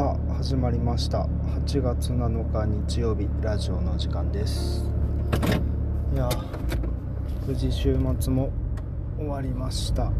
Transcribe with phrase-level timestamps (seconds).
[0.00, 1.24] さあ始まりました。
[1.66, 4.86] 8月7日日曜日ラジオの時間です。
[6.14, 6.26] いや
[7.46, 8.50] 無事週末も
[9.18, 10.10] 終わりました、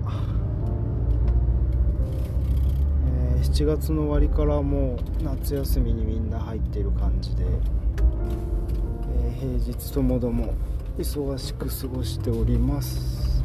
[3.07, 10.53] えー7月の終わりからもう夏休みにみんな入っている感じで、えー平日ともども
[10.99, 13.43] 忙しく過ごしております。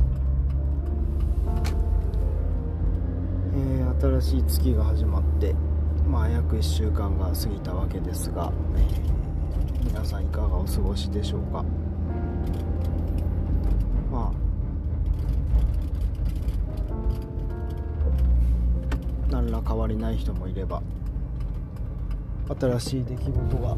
[3.55, 5.55] えー新しい月が始まって、
[6.07, 8.51] まあ、約1週間が過ぎたわけですが、
[9.83, 11.63] 皆さんいかがお過ごしでしょうか？
[14.11, 14.31] まあ
[19.29, 20.81] 何ら変わりない人もいれば
[22.59, 23.75] 新しい出来事が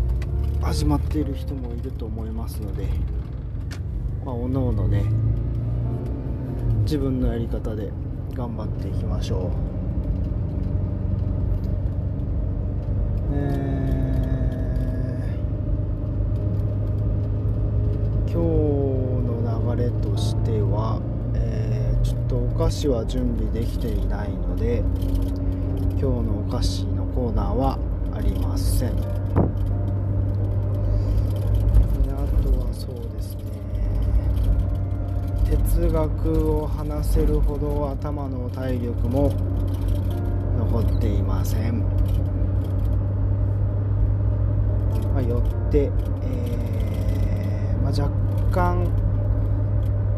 [0.61, 2.87] 始まっている人もいると思いますので
[4.25, 5.03] まあおのおのね
[6.81, 7.91] 自分のやり方で
[8.33, 9.76] 頑張っていきましょう。
[22.77, 24.83] 子は準備できていないので
[25.99, 27.79] 今日のお菓子のコーナーは
[28.13, 28.89] ありません。
[28.89, 28.91] あ
[32.43, 33.41] とはそうですね。
[35.49, 39.33] 哲学を話せるほど頭の体力も
[40.59, 41.79] 残っていません。
[45.15, 45.89] まあ、よって、
[46.21, 48.07] えーまあ、若
[48.51, 48.85] 干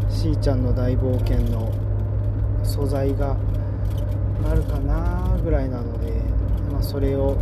[0.09, 1.71] しーちゃんの大冒険の
[2.69, 3.35] 素材が
[4.47, 6.21] あるかなぐらいなので、
[6.71, 7.35] まあ、それを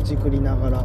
[0.00, 0.84] いじくりながら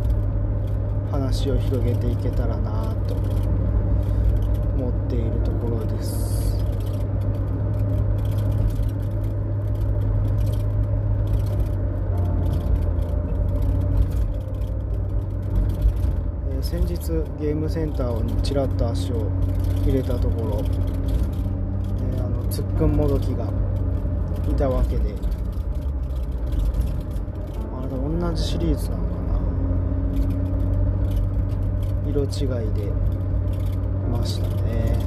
[1.12, 6.36] 話を広げていけたらなと思っているところです。
[16.62, 16.98] 先日
[17.40, 19.30] ゲームセンターにちらっと足を
[19.86, 20.64] 入れたところ、
[22.56, 23.50] つっくんもどきが
[24.50, 25.14] いたわけで。
[27.78, 29.42] あれ同じシリーズなのかな。
[32.08, 32.26] 色違
[32.66, 32.84] いで。
[32.86, 32.92] い
[34.10, 34.98] ましたね。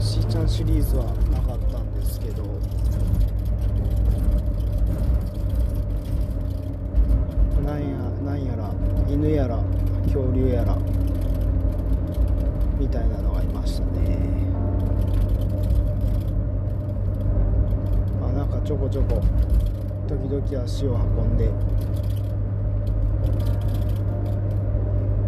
[0.00, 2.42] しーちゃんシリーズはなかったんですけど。
[7.64, 7.86] なんや
[8.24, 8.72] なんやら
[9.08, 9.62] 犬やら
[10.02, 10.89] 恐竜やら。
[12.90, 14.18] たいなのがいましたね。
[18.22, 19.22] あなんかちょこちょこ
[20.08, 21.50] 時々足を運んで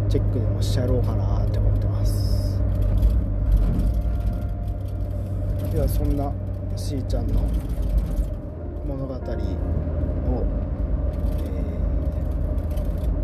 [0.09, 2.61] チェックでもしちゃろうかなって思ってます。
[5.71, 6.31] ではそんな
[6.75, 7.41] しーちゃんの
[8.85, 9.23] 物語をえ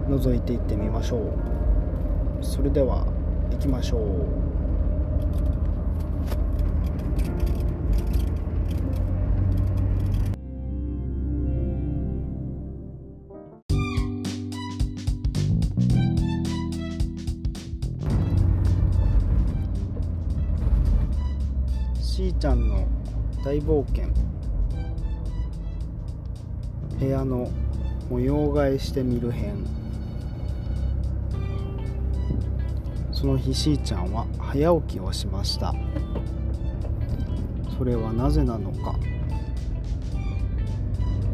[0.09, 1.21] ー覗いていってみましょう。
[2.41, 3.05] それでは
[3.59, 3.99] きましょう。
[22.01, 22.87] しーちゃんの
[23.43, 24.07] 大冒険。
[26.99, 27.49] 部屋の
[28.09, 29.78] 模様替えしてみる編。
[33.19, 35.75] その日しーちゃんは早起きをしました。
[37.77, 38.95] それはなぜなのか。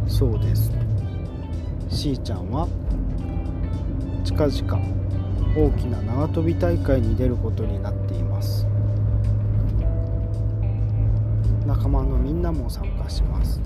[0.07, 0.71] そうです。
[1.89, 2.67] しーちゃんは
[4.23, 4.79] 近々
[5.55, 8.65] 大きな縄跳び大会に出ることになっています。
[11.67, 13.61] 仲間のみんなも参加します。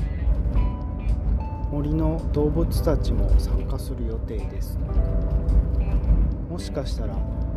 [1.72, 4.78] 森の動物たちも参加する予定です。
[6.50, 7.16] もしかしたら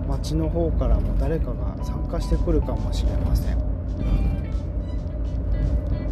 [0.09, 3.59] 町の方からも誰かが参加してくるかもしれません。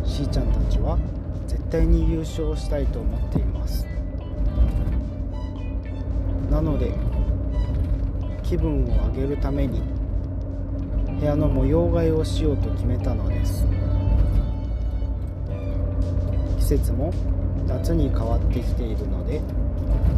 [0.05, 0.99] しーちゃんたちは
[1.47, 3.87] 絶対に優勝したいと思っています。
[6.51, 6.93] なので
[8.43, 9.83] 気分を上げるために
[11.21, 13.67] 部屋の模様替えをしようと決めたのです。
[16.59, 17.13] 季節も
[17.67, 19.41] 夏に変わってきているので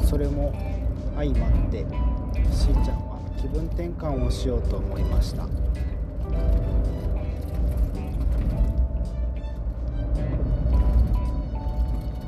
[0.04, 0.52] それも
[1.16, 1.78] 相まって
[2.50, 3.11] しーちゃんは
[3.42, 5.48] 気分転換をしようと思いました。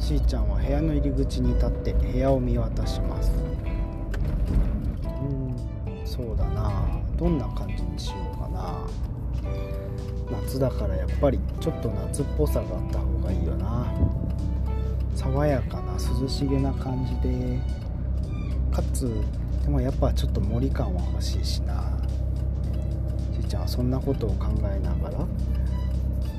[0.01, 3.31] しーちゃんは部屋の入り口に立って部屋を見渡します。
[5.05, 7.01] うんそうだな。
[7.17, 8.85] どんな感じにしようかな。
[10.43, 13.87] 夏だからやっぱりちょっと夏っぽさがあった方がいいよな。
[15.15, 17.61] 爽やかな涼しげな感じで。
[18.73, 19.23] かつ
[19.65, 21.91] でもやっぱちょっと森感は欲しいしな。
[23.33, 25.27] じいちゃんはそんなことを考えながら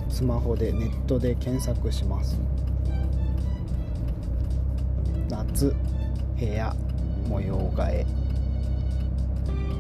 [0.10, 2.40] スマホでネットで検索します。
[5.28, 5.76] 夏
[6.40, 6.76] 部屋
[7.28, 8.06] 模様替え。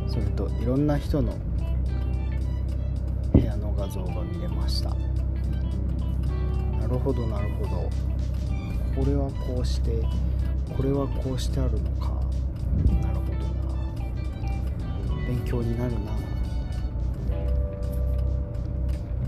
[0.07, 1.33] それといろんな人の
[3.31, 4.89] 部屋の画像が見れました。
[6.79, 7.89] なるほどなるほど。
[8.95, 10.01] これはこうして
[10.75, 12.15] これはこうしてあるのか。
[13.01, 13.34] なるほど。
[15.27, 15.91] 勉強になる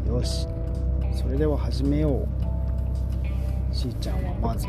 [0.07, 0.13] な。
[0.13, 0.47] よし。
[1.13, 2.47] それでは始めよう。
[3.77, 4.67] しーちゃんはまず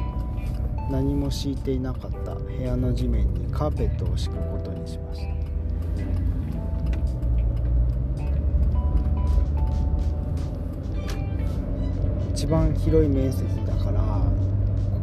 [0.91, 5.29] 何も敷いていなかった部屋の地面にカーペットを敷くことにしました
[12.35, 14.01] 一番広い面積だから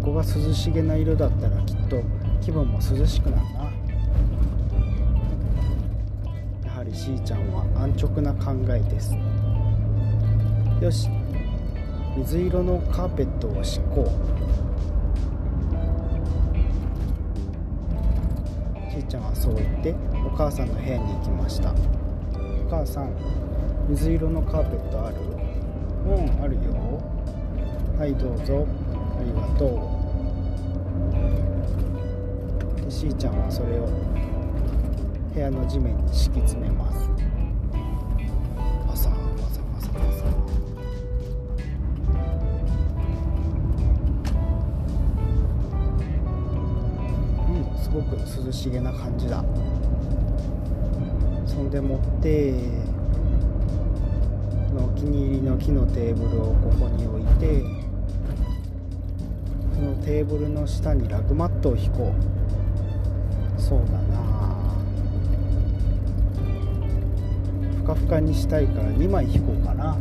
[0.04, 2.04] ここが涼しげな色だったらきっと
[2.42, 3.65] 気分も涼しくなるな。
[6.96, 9.14] しーちゃんは安直な考えです。
[10.82, 11.10] よし。
[12.18, 14.08] 水色のカーペットを敷こう。
[18.92, 19.94] しーちゃんはそう言って
[20.26, 21.72] お母さんの部屋に行きました。
[21.72, 21.76] お
[22.70, 23.12] 母さん
[23.90, 25.18] 水色のカーペットある？
[26.08, 26.62] うんあるよ。
[28.00, 28.66] はいどうぞ。
[29.20, 29.66] ありがと
[32.80, 32.82] う。
[32.86, 33.90] でしーちゃんはそれを
[35.36, 37.10] 部屋の地面に敷き詰めます。
[38.88, 39.16] パサパ
[39.52, 40.24] サパサパサ
[47.50, 48.16] うんすごく
[48.48, 49.44] 涼しげな感じだ。
[51.46, 52.54] そんでもって
[54.74, 57.62] のお気に入りの木のテーブルをここに置いて
[59.74, 63.62] そのテーブルの下にラグマットを引こう。
[63.62, 64.05] そうだ
[67.86, 69.96] ふかふかにしたいから2枚引こうかな。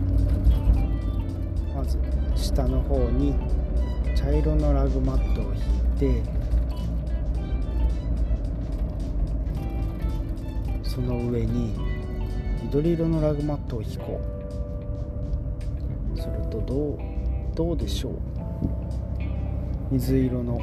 [1.76, 1.98] まず
[2.34, 3.34] 下の方に
[4.16, 5.60] 茶色のラグマットを引
[6.10, 6.22] いて
[10.82, 11.74] その上に
[12.62, 14.18] 緑色のラグマットを引こ
[16.16, 16.18] う。
[16.18, 16.98] それとどう
[17.54, 18.14] どうでしょう。
[19.90, 20.58] 水色の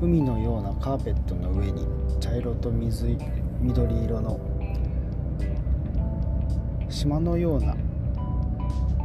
[0.00, 1.88] 海のようなカーペットの上に
[2.20, 3.16] 茶色と水
[3.60, 4.38] 緑色の
[6.92, 7.74] 島のような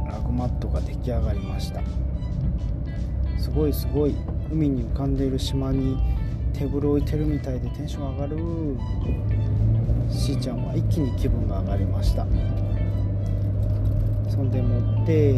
[0.06, 1.80] ラグマットが出来上がりました。
[3.38, 4.14] すごいすごい
[4.52, 5.96] 海に浮かんでいる島に
[6.52, 8.36] テーブル置いてるみたいでテンション上がる。
[10.10, 12.26] しーちゃんは一気に気分が上がりました。
[14.28, 15.32] そんでもって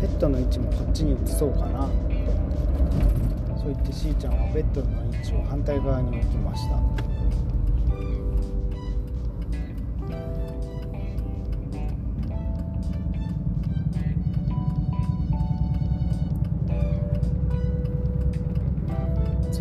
[0.00, 1.88] ベッドの位置もこっちに移そうかな。
[3.58, 7.11] そう言ってしーちゃんはベッドの位置を反対側に置きました。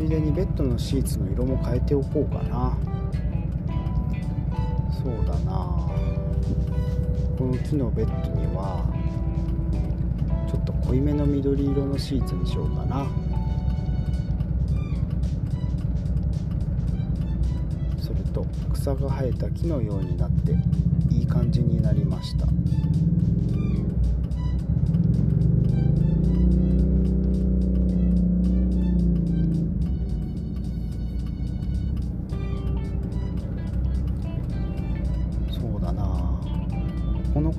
[0.02, 2.76] ついでにベッドのシーツの色も変えておこうかな。
[4.92, 5.88] そうだな。
[7.38, 8.84] この木のベッドには
[10.50, 13.06] ちょっと濃いめの緑色のシーツにしようかな。
[18.00, 18.44] それと
[18.74, 20.56] 草が生えた木のようになって
[21.14, 22.48] いい感じになりました。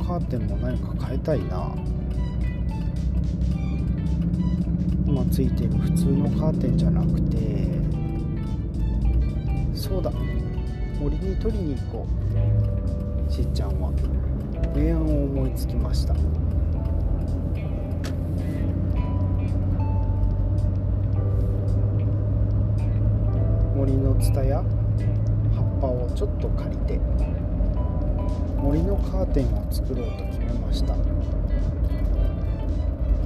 [0.05, 1.75] カーテンも何か変えたいな。
[5.07, 7.37] 今ついてる普通のカーテンじゃなくて
[9.75, 10.11] そうだ。
[11.01, 12.07] 森に取りに行こ
[13.29, 13.33] う。
[13.33, 13.93] しーちゃんは。
[14.75, 16.15] 明暗を思いつきました。
[23.75, 24.63] 森のツタや
[25.55, 27.01] 葉っぱをちょっと借りて。
[28.62, 30.95] 森のカーテンを作ろうと決めました。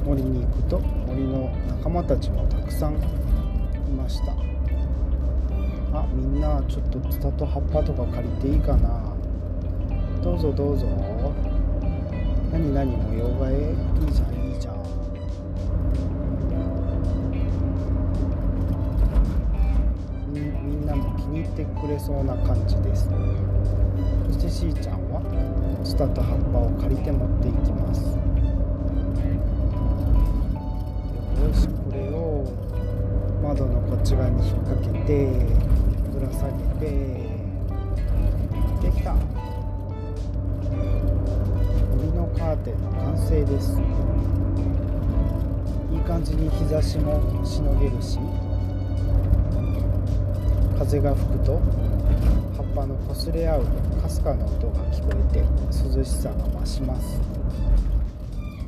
[0.05, 2.97] 森に行くと森の仲間たちもたくさんい
[3.97, 4.33] ました。
[5.93, 9.13] あみんなちょっとツタと葉っぱとか借りていいかな。
[10.23, 10.87] どうぞどうぞ。
[12.51, 13.75] 何何模様替え？
[14.07, 14.75] いいじゃんいいじゃん。
[20.33, 23.09] みみんなも気に入ってくれそうな感じです。
[24.27, 25.06] そしてしーちゃん。
[25.87, 28.03] ツタと葉っぱを借りて持っていきます。
[28.03, 28.09] よ
[31.55, 32.45] しこれを
[33.41, 35.31] 窓のこっち側に引っ掛けて
[36.13, 36.87] ぶら下げて
[38.83, 39.15] できた。
[41.95, 43.81] 森のカーテンの完成です。
[45.93, 48.19] いい感じに日差しもしのげるし
[50.77, 51.61] 風が吹くと
[52.57, 53.65] 葉っぱの擦れ合う
[54.03, 55.45] かすかな音が聞こえて
[55.97, 57.21] 涼しさが増します。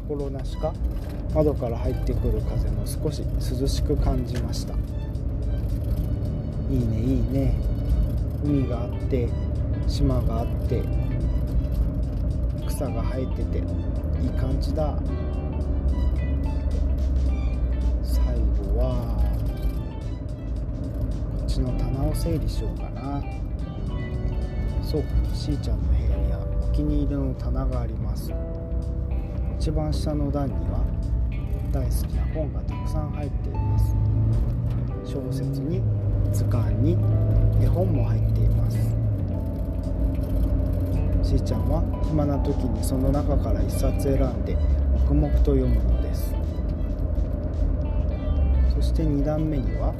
[0.09, 0.73] 心なしか
[1.35, 3.23] 窓から入ってくる風も少し
[3.61, 4.75] 涼しく感じました。
[6.71, 7.55] いいねいいね。
[8.45, 9.29] 海があって
[9.87, 10.83] 島があって
[12.67, 14.97] 草が生えてていい感じだ。
[18.03, 18.35] 最
[18.73, 19.19] 後は
[21.39, 23.23] こっちの棚を整理しようかな
[24.83, 25.03] そう
[25.35, 26.39] しーちゃんの部屋には
[26.69, 28.33] お気に入りの棚があります。
[29.59, 30.81] 一番下の段には
[31.73, 33.95] 大好きな本がたくさん入っています。
[35.05, 35.83] 小説に
[36.33, 36.93] 図鑑に
[37.63, 38.79] 絵本も入っています。
[41.23, 44.57] しーちゃんは暇な時にその中から一冊選んで
[45.07, 46.35] 黙々と読むのです。
[48.75, 49.93] そして2段目には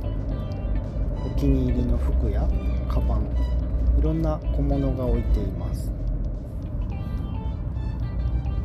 [1.27, 2.49] お気に入りの服や
[2.99, 3.21] カバン
[3.99, 5.93] いろんな小物が置いています。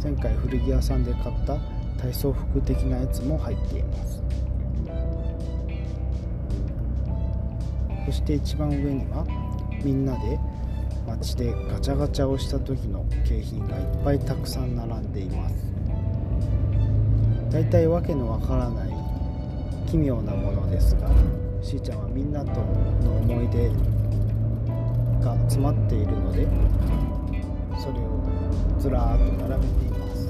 [0.02, 1.58] 前回古着屋さんで買った
[2.02, 4.24] 体操服的なやつも入っています。
[8.08, 9.26] そして一番上には
[9.84, 10.40] みんなで
[11.08, 15.56] 街でガチャガチャをした時の景品がいっぱいたくさん並んでいます。
[17.52, 18.94] だいたいわけのわからない
[19.90, 21.08] 奇妙なものですが
[21.62, 22.62] しーちゃんはみんなとの
[23.20, 23.70] 思い出
[25.24, 26.46] が詰まっているので
[27.80, 28.22] それを
[28.80, 30.28] ずらーっと並べています。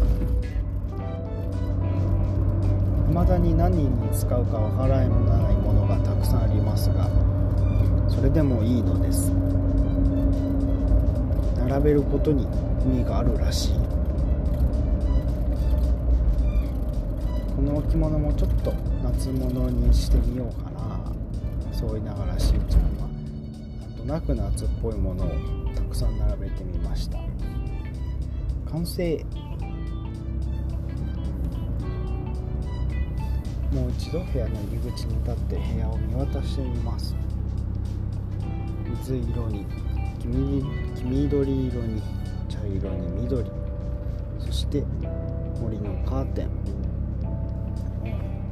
[3.09, 7.09] 未だに何に使うかわからないものがたくさんありますが
[8.09, 9.31] それでもいいのです。
[11.67, 12.47] 並べることに
[12.85, 13.73] 意味があるらしい。
[17.55, 18.73] この置物もちょっと
[19.03, 20.81] 夏物にしてみようかな。
[21.71, 23.02] そう言いながらしーちゃんは
[24.03, 25.29] となく夏っぽいものを
[25.73, 27.19] たくさん並べてみました。
[28.69, 29.25] 完成。
[33.71, 37.15] もう一度部屋の入り口に立って部屋を見渡してみます。
[39.01, 39.65] 水色に
[40.19, 40.27] 黄
[40.95, 42.01] 黄緑色に
[42.49, 43.49] 茶色に緑。
[44.39, 44.83] そして
[45.61, 46.49] 森のカーテン。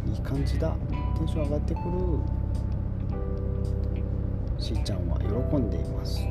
[0.10, 0.74] いい感じだ。
[1.18, 2.41] テンション上がってくる。
[4.62, 6.24] しーちゃんは喜んでいます。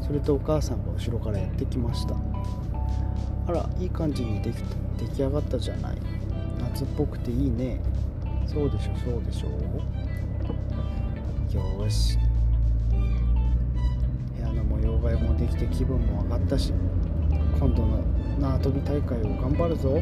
[0.00, 2.16] それとお母さんが後ろからやってきました。
[3.46, 4.56] あらいい感じにでき
[4.98, 5.98] 出来上がったじゃない。
[6.58, 7.80] 夏っぽくていいね。
[8.46, 9.48] そうでしょそうでしょ。
[11.54, 12.18] よし。
[14.36, 16.72] 部屋の模様替えもできて気分も上がったし
[17.58, 17.98] 今度の
[18.40, 20.00] 縄跳び大会を頑張るぞ。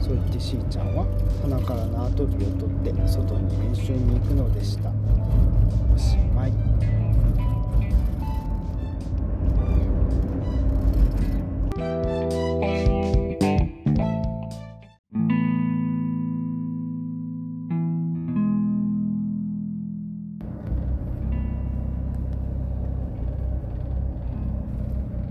[0.00, 1.06] そう言ってしーちゃんは
[1.42, 4.90] 鼻から縄跳びを取って外に練習に行くのでした。
[5.94, 6.52] おしまい。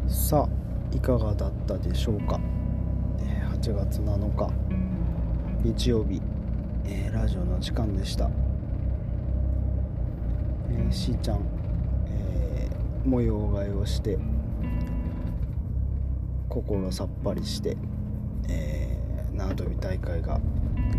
[0.08, 2.40] さあいかがだったでしょうか。
[3.62, 4.52] 8月7日
[5.64, 6.22] 日曜日、
[6.86, 8.30] えーラジオの時間でした、
[10.72, 11.40] えーしーちゃん、
[12.08, 14.18] えー模様替えをして
[16.48, 17.76] 心さっぱりして、
[18.48, 20.40] えー縄跳び大会が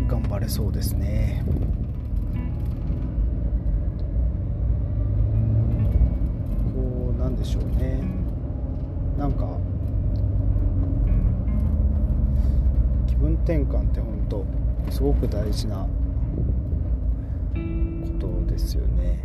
[0.07, 1.43] 頑張れそうですね。
[6.75, 8.03] こうなんでしょうね。
[9.17, 9.47] なんか
[13.07, 14.45] 気分転換って本当
[14.91, 15.87] すごく大事なこ
[18.19, 19.24] とですよね。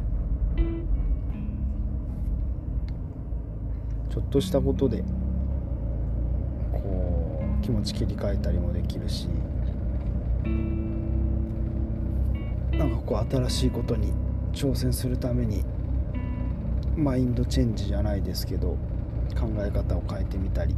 [4.30, 5.02] としたことで
[6.72, 9.28] こう気持ち切り替えたりもできるし
[12.72, 14.12] なんかこう新しいことに
[14.52, 15.64] 挑戦するために
[16.96, 18.76] マインドチェンジじゃないですけど
[19.38, 20.74] 考え方を変えてみたり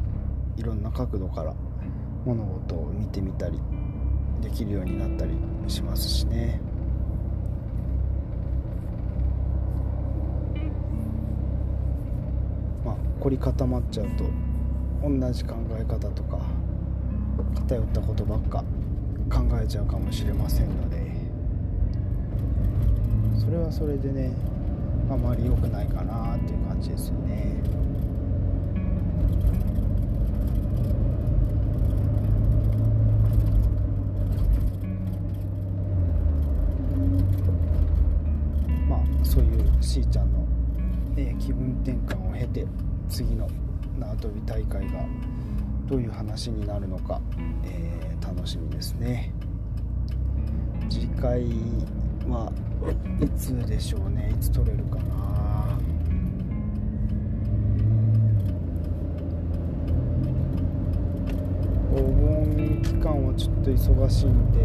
[0.56, 1.54] いろんな角度から
[2.24, 3.58] 物事を見てみたり
[4.40, 5.32] できるようになったり
[5.68, 6.60] しますしね
[13.22, 14.24] 凝り固まっちゃうと
[15.08, 16.40] 同じ考え方とか
[17.54, 18.64] 偏ったことばっか
[19.30, 21.00] 考えちゃうかもしれませんので
[23.38, 24.32] それはそれでね
[25.08, 27.62] あまり良くないかなっていう感じですよね。
[38.88, 40.44] まあそういうしーちゃんの、
[41.16, 42.66] え、気分転換を経て
[43.12, 43.46] 次の
[43.98, 45.04] 縄跳び大会が
[45.86, 47.20] どういう話になるのか、
[47.62, 49.34] えー、楽しみですね。
[50.88, 51.42] 次回
[52.26, 52.50] は
[53.20, 54.32] いつでしょうね。
[54.34, 55.78] いつ撮れるかな。
[61.90, 64.58] お盆期間はちょっと忙しいんで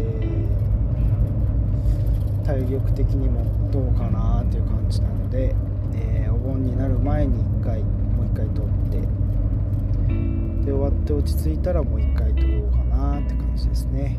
[2.46, 5.54] 体力的にもどうかなっていう感じなので、
[5.94, 7.47] えー、お盆になる前に
[11.08, 14.18] て落ち着いたらもう1回撮ろうかなって感じですね。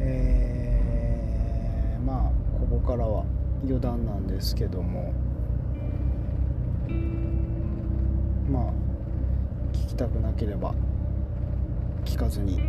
[0.00, 3.24] えー、まあここからは
[3.64, 5.12] 余談なんですけども。
[8.50, 8.72] まあ
[9.72, 10.74] 聞きたくなければ
[12.04, 12.60] 聞かずに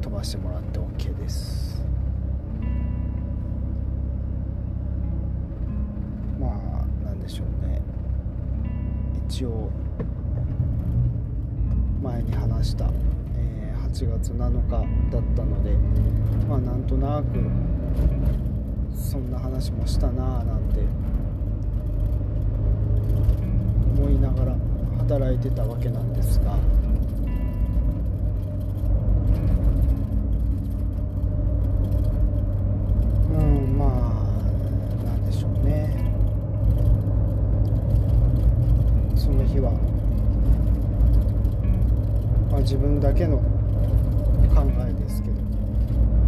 [0.00, 1.82] 飛ばしてもらって OK です。
[6.38, 7.53] まあなんでしょう
[9.34, 9.68] 一応
[12.04, 12.88] 前に話した、
[13.36, 14.70] えー、8月7日
[15.10, 15.72] だったので
[16.48, 17.40] まあなんとなく
[18.96, 20.78] そんな話もしたなあなんて
[23.98, 24.56] 思いながら
[24.98, 26.56] 働いてたわけなんですが
[42.50, 43.42] まあ自分だけの考
[44.88, 45.34] えですけど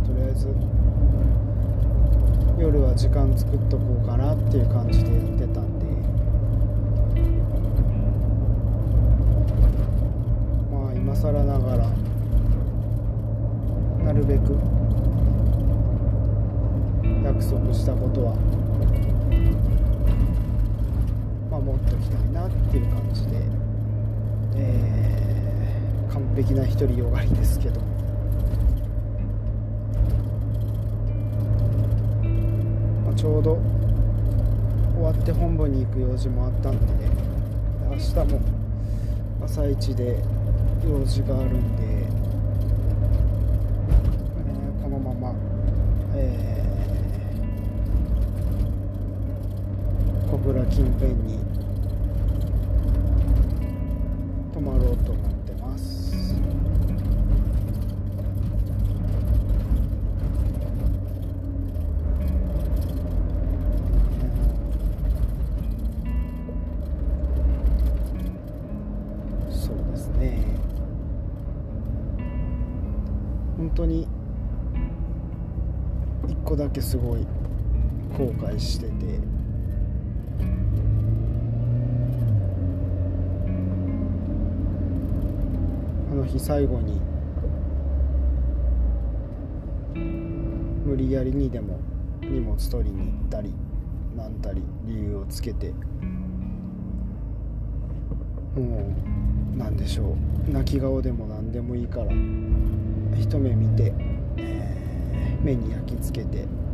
[0.06, 0.48] とりあえず
[2.58, 5.86] 夜は時間作っとこうかなっていう感じでやってたんで
[10.72, 11.88] まあ今更ながら
[14.04, 14.58] なるべく
[17.24, 18.65] 約束したことは
[21.60, 23.42] 守っときたいなっていう感じで
[24.56, 25.06] えー
[26.16, 27.78] 完璧な独りよがりですけど。
[33.04, 33.58] まあ、ちょうど
[34.94, 36.86] 終わって本部に行く用事もあったんで
[37.90, 38.40] 明日も
[39.44, 40.22] 朝一で
[40.88, 45.34] 用事があるんで、えー、このまま、
[46.14, 51.45] えー、小倉近辺に
[76.96, 77.26] すごい
[78.16, 78.90] 後悔してて。
[86.10, 86.98] あの日最後に
[90.86, 91.78] 無理やりにでも
[92.22, 93.52] 荷物取りに行ったり
[94.16, 95.74] なんたり理由をつけて。
[98.54, 98.90] も
[99.54, 100.16] う何でしょ
[100.48, 100.50] う。
[100.50, 102.06] 泣き顔でも何でもいいから。
[103.20, 103.92] 一目見て、
[104.38, 106.65] えー、目に焼き付けて。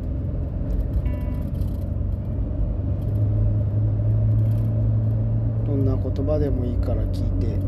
[5.96, 7.58] な言葉でもいいから聞いて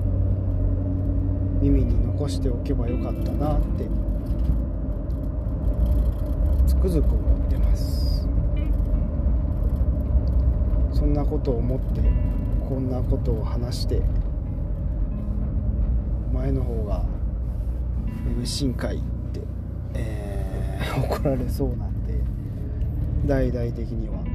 [1.61, 3.87] 耳に残しておけばよかったなって
[6.67, 8.27] つくづく思ってます。
[10.93, 12.01] そんなことを思って
[12.67, 14.01] こんなことを話して
[16.33, 17.05] 前の方が
[18.43, 19.01] 深海っ
[19.33, 19.41] て、
[19.95, 22.21] えー、 怒られそうなんで
[23.27, 24.34] 大々的には。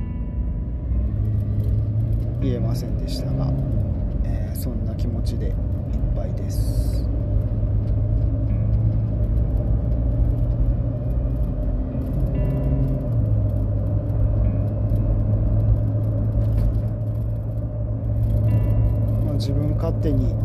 [2.41, 3.51] 言えませんでしたが、
[4.23, 5.53] えー、そんな気持ちでいっ
[6.15, 7.03] ぱいです。
[19.33, 20.35] 自分勝手に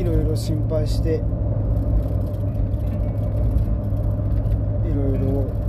[0.00, 1.18] いろいろ心配してい
[4.94, 5.61] ろいろ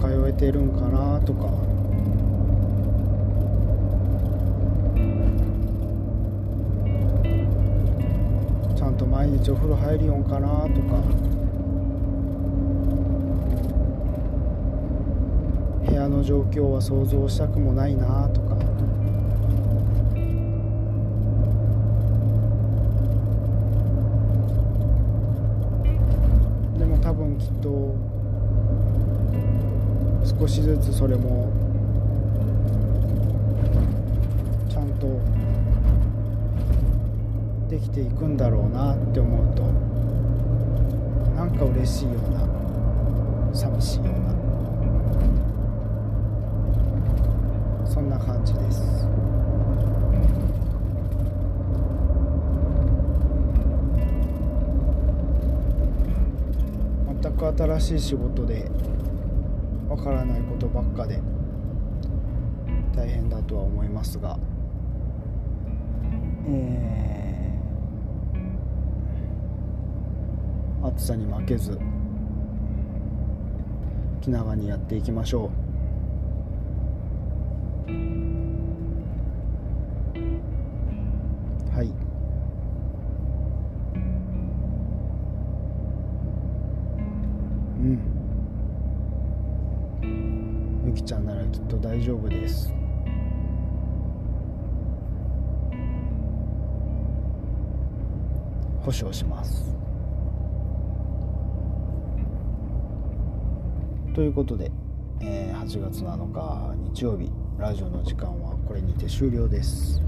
[0.00, 1.48] 通えてるんかなとか。
[8.76, 11.02] ちゃんと毎日お風呂入るよんかなとか。
[15.88, 18.45] 部屋の状況は想像したくもないなとか。
[30.38, 31.50] 少しずつそれも
[34.68, 35.06] ちゃんと
[37.70, 39.62] できていくんだろうなって思うと
[41.34, 42.46] なんか嬉しいような
[43.54, 44.36] 寂しいような
[47.88, 49.06] そんな感じです。
[57.22, 58.70] 全く新しい仕事で
[59.88, 61.20] わからないことばっかで
[62.94, 64.38] 大変だとは思いますが。
[66.48, 66.96] えー
[70.86, 71.78] 暑さに負けず
[74.20, 75.65] 気長にやっていきましょう。
[91.06, 92.72] ちゃんならきっと大丈夫です。
[98.80, 99.72] 保証します。
[104.16, 104.72] ということで、
[105.20, 110.02] えー8月7日日曜日ラジオの時間はこれにて終了です。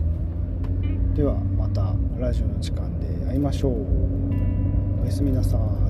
[1.15, 5.03] ではまたラジオの時間で会いましょう。
[5.03, 5.88] おやすみなさい。